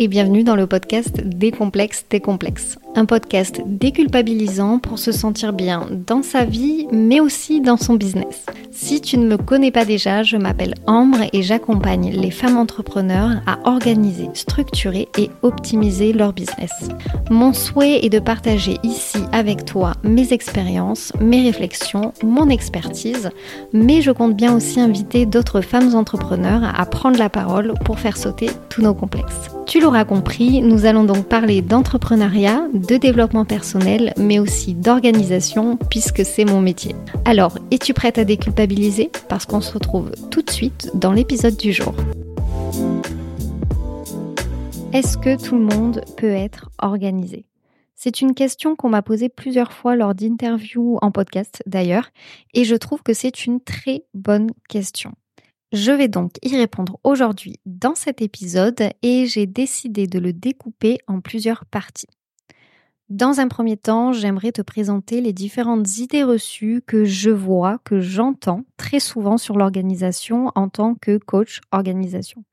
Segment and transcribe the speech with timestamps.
[0.00, 2.78] et bienvenue dans le podcast Décomplexe tes complexes.
[2.94, 8.46] Un podcast déculpabilisant pour se sentir bien dans sa vie mais aussi dans son business.
[8.80, 13.42] Si tu ne me connais pas déjà, je m'appelle Ambre et j'accompagne les femmes entrepreneurs
[13.44, 16.70] à organiser, structurer et optimiser leur business.
[17.28, 23.30] Mon souhait est de partager ici avec toi mes expériences, mes réflexions, mon expertise,
[23.72, 28.16] mais je compte bien aussi inviter d'autres femmes entrepreneurs à prendre la parole pour faire
[28.16, 29.50] sauter tous nos complexes.
[29.66, 36.24] Tu l'auras compris, nous allons donc parler d'entrepreneuriat, de développement personnel, mais aussi d'organisation, puisque
[36.24, 36.94] c'est mon métier.
[37.26, 38.67] Alors, es-tu prête à déculpabiliser
[39.28, 41.94] Parce qu'on se retrouve tout de suite dans l'épisode du jour.
[44.92, 47.46] Est-ce que tout le monde peut être organisé?
[47.94, 52.10] C'est une question qu'on m'a posée plusieurs fois lors d'interviews en podcast d'ailleurs,
[52.52, 55.12] et je trouve que c'est une très bonne question.
[55.72, 60.98] Je vais donc y répondre aujourd'hui dans cet épisode et j'ai décidé de le découper
[61.06, 62.06] en plusieurs parties.
[63.08, 68.00] Dans un premier temps, j'aimerais te présenter les différentes idées reçues que je vois, que
[68.00, 72.44] j'entends très souvent sur l'organisation en tant que coach organisation.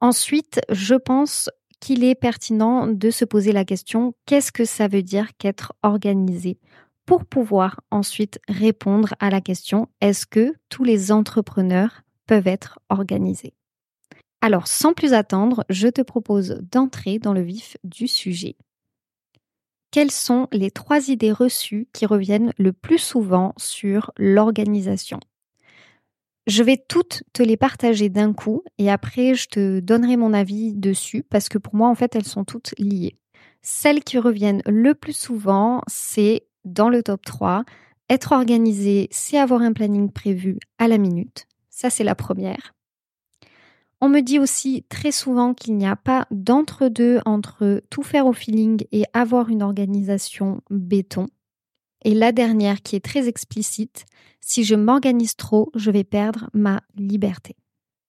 [0.00, 5.02] Ensuite, je pense qu'il est pertinent de se poser la question qu'est-ce que ça veut
[5.02, 6.58] dire qu'être organisé?
[7.04, 13.52] Pour pouvoir ensuite répondre à la question est-ce que tous les entrepreneurs peuvent être organisés?
[14.40, 18.56] Alors, sans plus attendre, je te propose d'entrer dans le vif du sujet.
[19.96, 25.20] Quelles sont les trois idées reçues qui reviennent le plus souvent sur l'organisation?
[26.46, 30.74] Je vais toutes te les partager d'un coup et après je te donnerai mon avis
[30.74, 33.16] dessus parce que pour moi en fait elles sont toutes liées.
[33.62, 37.64] Celles qui reviennent le plus souvent, c'est dans le top 3,
[38.10, 41.46] être organisé, c'est avoir un planning prévu à la minute.
[41.70, 42.75] Ça, c'est la première.
[44.00, 48.34] On me dit aussi très souvent qu'il n'y a pas d'entre-deux entre tout faire au
[48.34, 51.28] feeling et avoir une organisation béton.
[52.04, 54.04] Et la dernière qui est très explicite,
[54.40, 57.56] si je m'organise trop, je vais perdre ma liberté.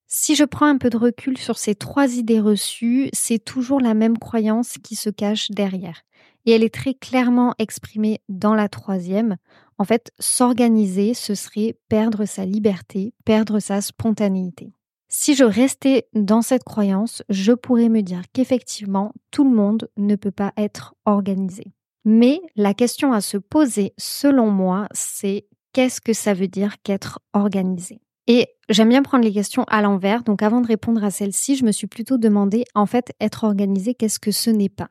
[0.07, 3.93] Si je prends un peu de recul sur ces trois idées reçues, c'est toujours la
[3.93, 6.03] même croyance qui se cache derrière.
[6.45, 9.37] Et elle est très clairement exprimée dans la troisième.
[9.77, 14.71] En fait, s'organiser, ce serait perdre sa liberté, perdre sa spontanéité.
[15.09, 20.15] Si je restais dans cette croyance, je pourrais me dire qu'effectivement, tout le monde ne
[20.15, 21.71] peut pas être organisé.
[22.03, 27.19] Mais la question à se poser, selon moi, c'est qu'est-ce que ça veut dire qu'être
[27.33, 28.01] organisé?
[28.27, 31.63] Et j'aime bien prendre les questions à l'envers, donc avant de répondre à celle-ci, je
[31.63, 34.89] me suis plutôt demandé, en fait, être organisé, qu'est-ce que ce n'est pas?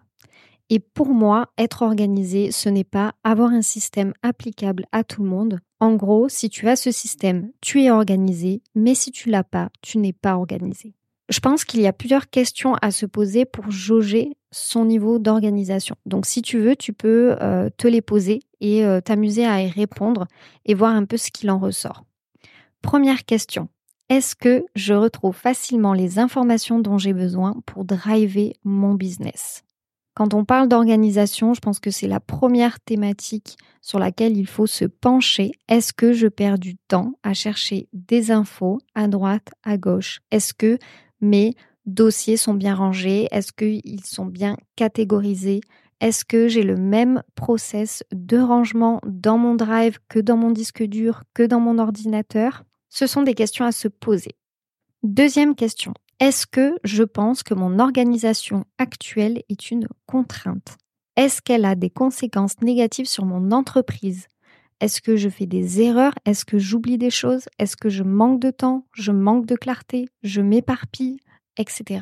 [0.70, 5.28] Et pour moi, être organisé, ce n'est pas avoir un système applicable à tout le
[5.28, 5.60] monde.
[5.78, 9.68] En gros, si tu as ce système, tu es organisé, mais si tu l'as pas,
[9.82, 10.94] tu n'es pas organisé.
[11.28, 15.96] Je pense qu'il y a plusieurs questions à se poser pour jauger son niveau d'organisation.
[16.06, 19.68] Donc si tu veux, tu peux euh, te les poser et euh, t'amuser à y
[19.68, 20.26] répondre
[20.64, 22.04] et voir un peu ce qu'il en ressort.
[22.80, 23.68] Première question.
[24.08, 29.65] Est-ce que je retrouve facilement les informations dont j'ai besoin pour driver mon business?
[30.16, 34.66] Quand on parle d'organisation, je pense que c'est la première thématique sur laquelle il faut
[34.66, 35.52] se pencher.
[35.68, 40.20] Est-ce que je perds du temps à chercher des infos à droite, à gauche?
[40.30, 40.78] Est-ce que
[41.20, 41.54] mes
[41.84, 43.28] dossiers sont bien rangés?
[43.30, 45.60] Est-ce qu'ils sont bien catégorisés?
[46.00, 50.82] Est-ce que j'ai le même process de rangement dans mon drive que dans mon disque
[50.82, 52.64] dur, que dans mon ordinateur?
[52.88, 54.32] Ce sont des questions à se poser.
[55.02, 60.78] Deuxième question, est-ce que je pense que mon organisation actuelle est une contrainte?
[61.16, 64.26] Est-ce qu'elle a des conséquences négatives sur mon entreprise?
[64.80, 66.14] Est-ce que je fais des erreurs?
[66.24, 67.46] Est-ce que j'oublie des choses?
[67.58, 68.86] Est-ce que je manque de temps?
[68.92, 70.08] Je manque de clarté?
[70.22, 71.20] Je m'éparpille?
[71.58, 72.00] Etc.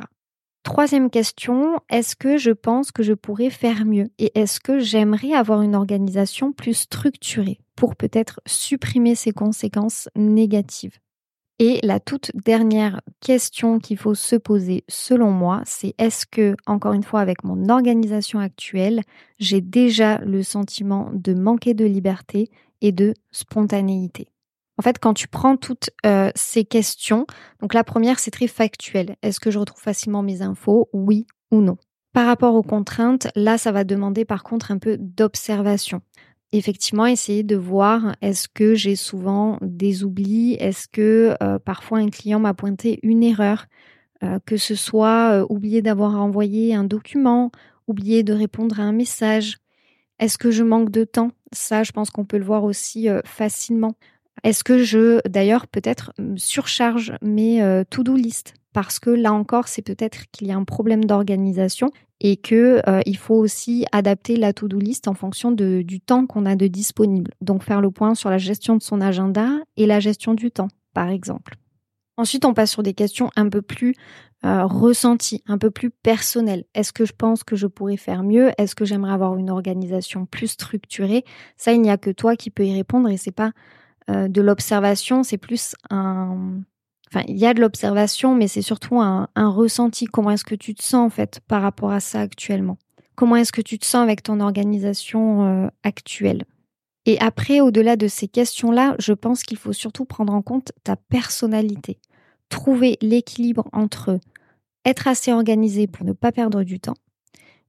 [0.65, 4.07] Troisième question, est-ce que je pense que je pourrais faire mieux?
[4.19, 10.99] Et est-ce que j'aimerais avoir une organisation plus structurée pour peut-être supprimer ces conséquences négatives?
[11.59, 16.95] Et la toute dernière question qu'il faut se poser, selon moi, c'est est-ce que, encore
[16.95, 19.03] une fois, avec mon organisation actuelle,
[19.39, 24.29] j'ai déjà le sentiment de manquer de liberté et de spontanéité?
[24.79, 27.27] En fait, quand tu prends toutes euh, ces questions,
[27.61, 29.15] donc la première, c'est très factuel.
[29.23, 30.89] Est-ce que je retrouve facilement mes infos?
[30.93, 31.77] Oui ou non?
[32.13, 36.03] Par rapport aux contraintes, là, ça va demander par contre un peu d'observation
[36.59, 42.11] effectivement essayer de voir est-ce que j'ai souvent des oublis, est-ce que euh, parfois un
[42.11, 43.67] client m'a pointé une erreur,
[44.23, 47.51] euh, que ce soit euh, oublier d'avoir envoyé un document,
[47.89, 49.59] oublier de répondre à un message,
[50.21, 51.33] est-ce que je manque de temps?
[51.53, 53.95] Ça, je pense qu'on peut le voir aussi facilement.
[54.45, 58.55] Est-ce que je, d'ailleurs, peut-être surcharge mes to-do list?
[58.73, 61.91] Parce que là encore, c'est peut-être qu'il y a un problème d'organisation
[62.25, 66.47] et que euh, il faut aussi adapter la to-do list en fonction du temps qu'on
[66.47, 67.33] a de disponible.
[67.43, 70.69] Donc faire le point sur la gestion de son agenda et la gestion du temps,
[70.95, 71.57] par exemple.
[72.17, 73.95] Ensuite, on passe sur des questions un peu plus
[74.47, 76.65] euh, ressenties, un peu plus personnelles.
[76.75, 78.53] Est-ce que je pense que je pourrais faire mieux?
[78.57, 81.25] Est-ce que j'aimerais avoir une organisation plus structurée?
[81.59, 83.53] Ça, il n'y a que toi qui peux y répondre et c'est pas
[84.09, 86.63] euh, de l'observation, c'est plus un
[87.29, 90.07] Il y a de l'observation, mais c'est surtout un, ressenti.
[90.07, 92.79] Comment est-ce que tu te sens en fait par rapport à ça actuellement?
[93.15, 96.45] Comment est-ce que tu te sens avec ton organisation euh, actuelle?
[97.07, 100.97] Et après, au-delà de ces questions-là, je pense qu'il faut surtout prendre en compte ta
[100.97, 101.99] personnalité.
[102.49, 104.19] Trouver l'équilibre entre
[104.85, 106.97] être assez organisé pour ne pas perdre du temps,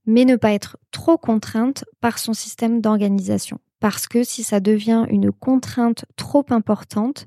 [0.06, 3.58] mais ne pas être trop contrainte par son système d'organisation.
[3.80, 7.26] Parce que si ça devient une contrainte trop importante,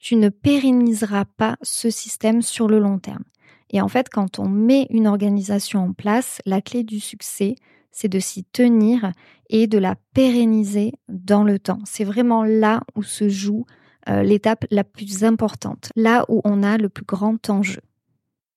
[0.00, 3.24] tu ne pérenniseras pas ce système sur le long terme.
[3.70, 7.54] Et en fait, quand on met une organisation en place, la clé du succès,
[7.92, 9.12] c'est de s'y tenir
[9.48, 11.80] et de la pérenniser dans le temps.
[11.84, 13.66] C'est vraiment là où se joue
[14.08, 17.82] euh, l'étape la plus importante, là où on a le plus grand enjeu.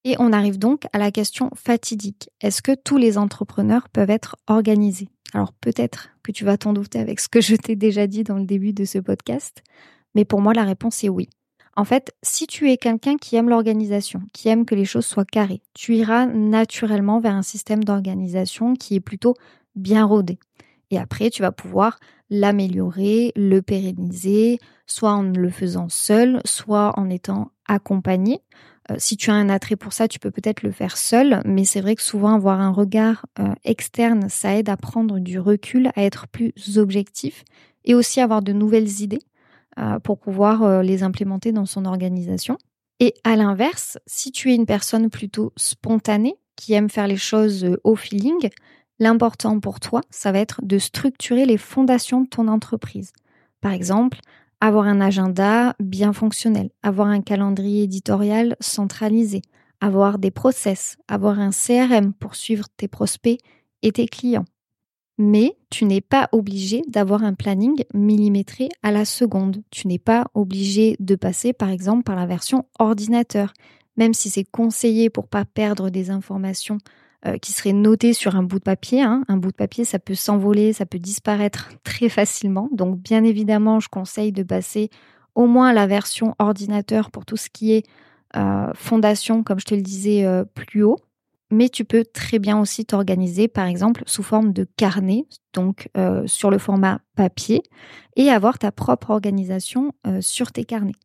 [0.05, 2.29] Et on arrive donc à la question fatidique.
[2.41, 5.09] Est-ce que tous les entrepreneurs peuvent être organisés?
[5.33, 8.37] Alors peut-être que tu vas t'en douter avec ce que je t'ai déjà dit dans
[8.37, 9.63] le début de ce podcast,
[10.15, 11.29] mais pour moi, la réponse est oui.
[11.75, 15.25] En fait, si tu es quelqu'un qui aime l'organisation, qui aime que les choses soient
[15.25, 19.33] carrées, tu iras naturellement vers un système d'organisation qui est plutôt
[19.75, 20.37] bien rodé.
[20.91, 21.99] Et après, tu vas pouvoir
[22.29, 28.41] l'améliorer, le pérenniser, soit en le faisant seul, soit en étant accompagné.
[28.91, 31.63] Euh, si tu as un attrait pour ça, tu peux peut-être le faire seul, mais
[31.63, 35.89] c'est vrai que souvent avoir un regard euh, externe, ça aide à prendre du recul,
[35.95, 37.43] à être plus objectif
[37.85, 39.21] et aussi avoir de nouvelles idées.
[39.79, 42.59] Euh, pour pouvoir euh, les implémenter dans son organisation.
[42.99, 47.63] Et à l'inverse, si tu es une personne plutôt spontanée, qui aime faire les choses
[47.63, 48.49] euh, au feeling,
[48.99, 53.13] l'important pour toi, ça va être de structurer les fondations de ton entreprise.
[53.61, 54.19] Par exemple,
[54.61, 59.41] avoir un agenda bien fonctionnel, avoir un calendrier éditorial centralisé,
[59.81, 63.39] avoir des process, avoir un CRM pour suivre tes prospects
[63.81, 64.45] et tes clients,
[65.17, 69.61] mais tu n'es pas obligé d'avoir un planning millimétré à la seconde.
[69.69, 73.53] Tu n'es pas obligé de passer par exemple par la version ordinateur,
[73.97, 76.79] même si c'est conseillé pour pas perdre des informations
[77.25, 79.01] euh, qui seraient notées sur un bout de papier.
[79.01, 79.23] Hein.
[79.27, 82.69] Un bout de papier, ça peut s'envoler, ça peut disparaître très facilement.
[82.71, 84.89] Donc bien évidemment, je conseille de passer
[85.35, 87.85] au moins la version ordinateur pour tout ce qui est
[88.35, 90.97] euh, fondation, comme je te le disais euh, plus haut
[91.53, 96.23] mais tu peux très bien aussi t'organiser, par exemple, sous forme de carnet, donc euh,
[96.25, 97.61] sur le format papier,
[98.15, 100.95] et avoir ta propre organisation euh, sur tes carnets.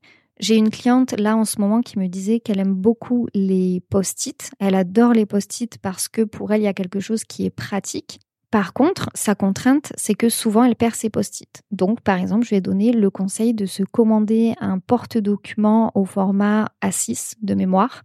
[0.40, 4.50] J'ai une cliente là en ce moment qui me disait qu'elle aime beaucoup les post-it.
[4.60, 7.50] Elle adore les post-it parce que pour elle, il y a quelque chose qui est
[7.50, 8.20] pratique.
[8.50, 11.62] Par contre, sa contrainte, c'est que souvent elle perd ses post-it.
[11.70, 16.68] Donc, par exemple, je vais donner le conseil de se commander un porte-document au format
[16.82, 18.04] A6 de mémoire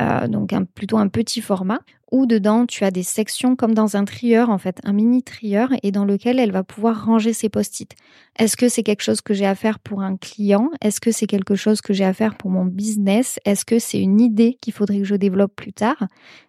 [0.00, 1.80] euh, donc plutôt un petit format,
[2.12, 5.70] où dedans tu as des sections comme dans un trieur en fait, un mini trieur,
[5.82, 7.94] et dans lequel elle va pouvoir ranger ses post-it.
[8.38, 10.70] Est-ce que c'est quelque chose que j'ai à faire pour un client?
[10.80, 13.38] Est-ce que c'est quelque chose que j'ai à faire pour mon business?
[13.44, 16.06] Est-ce que c'est une idée qu'il faudrait que je développe plus tard?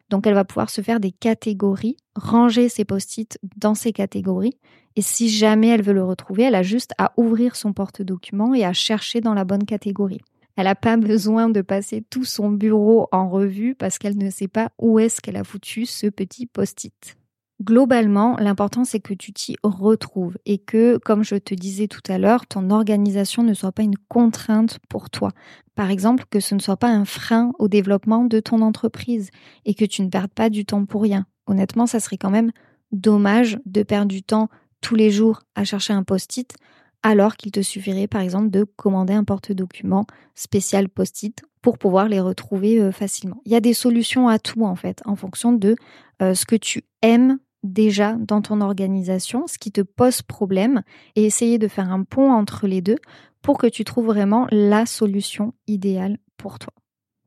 [0.09, 4.57] Donc elle va pouvoir se faire des catégories, ranger ses post-it dans ces catégories.
[4.97, 8.65] Et si jamais elle veut le retrouver, elle a juste à ouvrir son porte-document et
[8.65, 10.19] à chercher dans la bonne catégorie.
[10.55, 14.47] Elle n'a pas besoin de passer tout son bureau en revue parce qu'elle ne sait
[14.47, 17.17] pas où est-ce qu'elle a foutu ce petit post-it.
[17.63, 22.17] Globalement, l'important c'est que tu t'y retrouves et que, comme je te disais tout à
[22.17, 25.29] l'heure, ton organisation ne soit pas une contrainte pour toi.
[25.75, 29.29] Par exemple, que ce ne soit pas un frein au développement de ton entreprise
[29.65, 31.27] et que tu ne perdes pas du temps pour rien.
[31.45, 32.51] Honnêtement, ça serait quand même
[32.91, 34.49] dommage de perdre du temps
[34.81, 36.55] tous les jours à chercher un post-it
[37.03, 40.05] alors qu'il te suffirait par exemple de commander un porte-document
[40.35, 43.41] spécial post-it pour pouvoir les retrouver euh, facilement.
[43.45, 45.75] Il y a des solutions à tout en fait, en fonction de
[46.21, 50.81] euh, ce que tu aimes déjà dans ton organisation, ce qui te pose problème,
[51.15, 52.97] et essayer de faire un pont entre les deux
[53.41, 56.73] pour que tu trouves vraiment la solution idéale pour toi.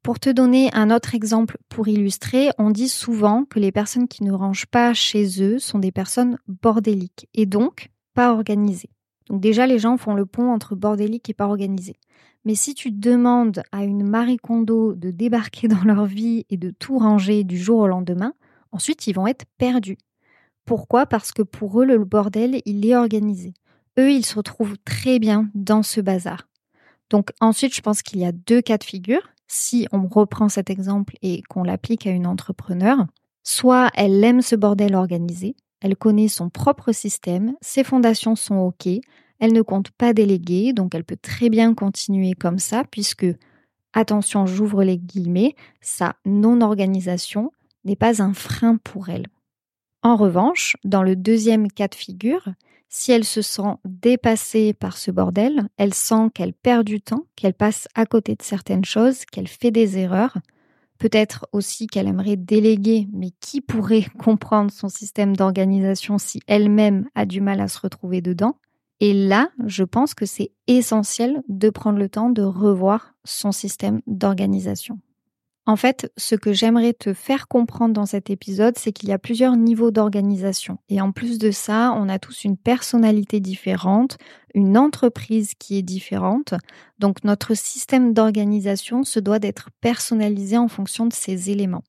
[0.02, 4.23] Pour te donner un autre exemple pour illustrer, on dit souvent que les personnes qui
[4.23, 8.90] ne rangent pas chez eux sont des personnes bordéliques et donc pas organisées.
[9.28, 11.97] Donc déjà, les gens font le pont entre bordélique et pas organisé.
[12.45, 16.71] Mais si tu demandes à une Marie Kondo de débarquer dans leur vie et de
[16.71, 18.35] tout ranger du jour au lendemain,
[18.73, 19.99] ensuite ils vont être perdus.
[20.64, 21.07] Pourquoi?
[21.07, 23.52] Parce que pour eux, le bordel, il est organisé.
[23.99, 26.49] Eux, ils se retrouvent très bien dans ce bazar.
[27.11, 29.23] Donc ensuite, je pense qu'il y a deux cas de figure.
[29.47, 33.07] si on reprend cet exemple et qu'on l'applique à une entrepreneur,
[33.45, 35.54] soit elle aime ce bordel organisé,
[35.85, 38.88] elle connaît son propre système, ses fondations sont OK,
[39.38, 43.26] elle ne compte pas déléguer, donc elle peut très bien continuer comme ça, puisque,
[43.93, 47.53] attention, j'ouvre les guillemets, sa non-organisation
[47.85, 49.26] n'est pas un frein pour elle.
[50.03, 52.49] En revanche, dans le deuxième cas de figure,
[52.88, 57.53] si elle se sent dépassée par ce bordel, elle sent qu'elle perd du temps, qu'elle
[57.53, 60.38] passe à côté de certaines choses, qu'elle fait des erreurs,
[61.04, 67.26] peut-être aussi qu'elle aimerait déléguer, mais qui pourrait comprendre son système d'organisation si elle-même a
[67.26, 68.56] du mal à se retrouver dedans?
[69.00, 74.00] Et là, je pense que c'est essentiel de prendre le temps de revoir son système
[74.06, 74.99] d'organisation.
[75.66, 79.18] En fait, ce que j'aimerais te faire comprendre dans cet épisode, c'est qu'il y a
[79.18, 80.76] plusieurs niveaux d'organisation.
[80.90, 84.18] Et en plus de ça, on a tous une personnalité différente,
[84.54, 86.52] une entreprise qui est différente.
[86.99, 91.83] Donc notre système d'organisation se doit d'être personnalisé en fonction de ces éléments.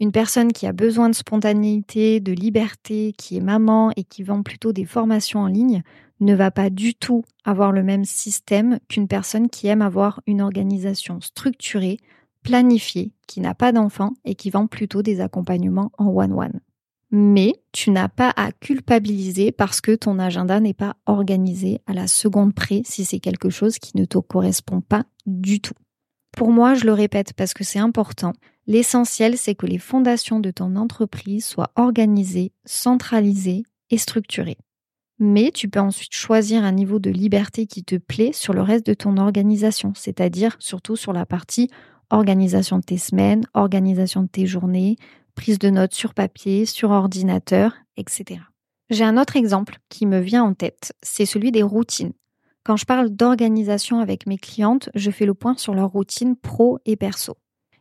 [0.00, 4.42] Une personne qui a besoin de spontanéité, de liberté, qui est maman et qui vend
[4.42, 5.82] plutôt des formations en ligne,
[6.20, 10.40] ne va pas du tout avoir le même système qu'une personne qui aime avoir une
[10.40, 11.98] organisation structurée,
[12.42, 16.60] planifié, qui n'a pas d'enfant et qui vend plutôt des accompagnements en one-one.
[17.10, 22.08] Mais tu n'as pas à culpabiliser parce que ton agenda n'est pas organisé à la
[22.08, 25.74] seconde près si c'est quelque chose qui ne te correspond pas du tout.
[26.34, 28.32] Pour moi, je le répète parce que c'est important,
[28.66, 34.56] l'essentiel c'est que les fondations de ton entreprise soient organisées, centralisées et structurées.
[35.18, 38.86] Mais tu peux ensuite choisir un niveau de liberté qui te plaît sur le reste
[38.86, 41.70] de ton organisation, c'est-à-dire surtout sur la partie
[42.12, 44.96] organisation de tes semaines, organisation de tes journées,
[45.34, 48.40] prise de notes sur papier, sur ordinateur, etc.
[48.90, 52.12] J'ai un autre exemple qui me vient en tête, c'est celui des routines.
[52.64, 56.78] Quand je parle d'organisation avec mes clientes, je fais le point sur leur routine pro
[56.84, 57.36] et perso.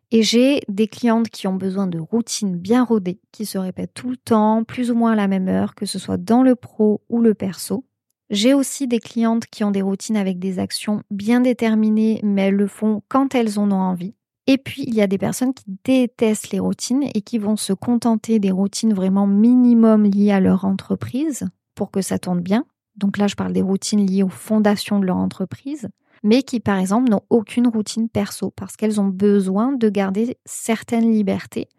[0.09, 4.09] Et j'ai des clientes qui ont besoin de routines bien rodées, qui se répètent tout
[4.09, 7.01] le temps, plus ou moins à la même heure, que ce soit dans le pro
[7.09, 7.85] ou le perso.
[8.29, 12.55] J'ai aussi des clientes qui ont des routines avec des actions bien déterminées, mais elles
[12.55, 14.15] le font quand elles en ont envie.
[14.47, 17.73] Et puis, il y a des personnes qui détestent les routines et qui vont se
[17.73, 22.65] contenter des routines vraiment minimum liées à leur entreprise pour que ça tourne bien.
[22.95, 25.89] Donc là, je parle des routines liées aux fondations de leur entreprise,
[26.23, 31.11] mais qui, par exemple, n'ont aucune routine perso parce qu'elles ont besoin de garder certaines
[31.11, 31.69] libertés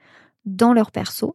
[0.45, 1.35] dans leur perso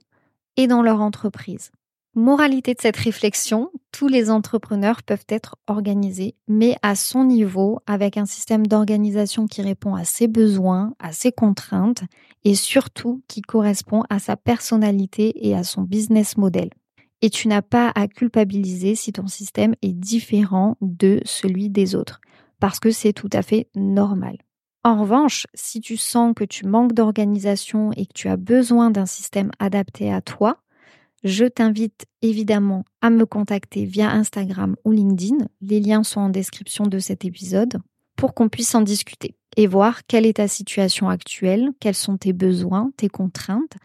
[0.55, 1.71] et dans leur entreprise.
[2.17, 8.17] Moralité de cette réflexion, tous les entrepreneurs peuvent être organisés, mais à son niveau, avec
[8.17, 12.01] un système d'organisation qui répond à ses besoins, à ses contraintes,
[12.43, 16.71] et surtout qui correspond à sa personnalité et à son business model.
[17.21, 22.19] Et tu n'as pas à culpabiliser si ton système est différent de celui des autres,
[22.59, 24.39] parce que c'est tout à fait normal.
[24.83, 29.05] En revanche, si tu sens que tu manques d'organisation et que tu as besoin d'un
[29.05, 30.57] système adapté à toi,
[31.27, 35.37] je t'invite évidemment à me contacter via Instagram ou LinkedIn.
[35.61, 37.79] Les liens sont en description de cet épisode
[38.15, 42.33] pour qu'on puisse en discuter et voir quelle est ta situation actuelle, quels sont tes
[42.33, 43.75] besoins, tes contraintes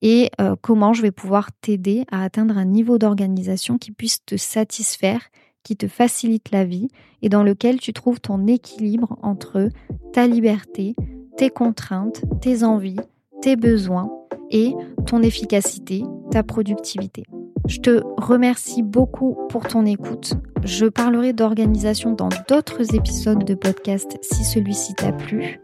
[0.00, 4.36] et euh, comment je vais pouvoir t'aider à atteindre un niveau d'organisation qui puisse te
[4.36, 5.28] satisfaire,
[5.62, 6.88] qui te facilite la vie
[7.22, 9.68] et dans lequel tu trouves ton équilibre entre
[10.12, 10.96] ta liberté,
[11.36, 12.98] tes contraintes, tes envies,
[13.42, 14.10] tes besoins
[14.50, 14.72] et
[15.06, 17.24] ton efficacité, ta productivité.
[17.68, 20.34] Je te remercie beaucoup pour ton écoute.
[20.64, 25.60] Je parlerai d'organisation dans d'autres épisodes de podcast si celui-ci t'a plu.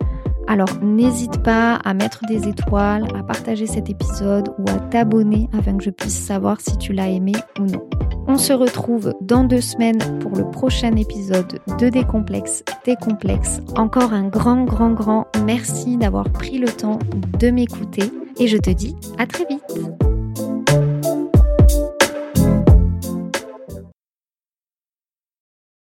[0.49, 5.77] Alors n'hésite pas à mettre des étoiles, à partager cet épisode ou à t'abonner afin
[5.77, 7.89] que je puisse savoir si tu l'as aimé ou non.
[8.31, 13.61] On se retrouve dans deux semaines pour le prochain épisode de Décomplexe, Décomplexe.
[13.75, 16.99] Encore un grand, grand, grand merci d'avoir pris le temps
[17.39, 18.05] de m'écouter
[18.39, 20.18] et je te dis à très vite.